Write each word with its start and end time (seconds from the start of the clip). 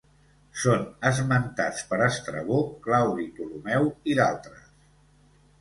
Són 0.61 0.79
esmentats 1.09 1.83
per 1.91 1.99
Estrabó, 2.07 2.63
Claudi 2.87 3.29
Ptolemeu 3.37 3.87
i 4.15 4.17
d'altres. 4.23 4.69